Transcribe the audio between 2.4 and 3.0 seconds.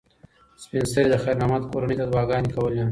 کولې.